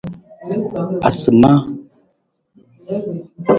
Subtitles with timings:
[1.07, 1.59] Asimaa.